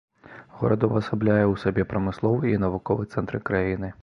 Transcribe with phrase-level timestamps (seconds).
[0.61, 3.99] Горад увасабляе ў сабе прамысловы і навуковы цэнтры краіны.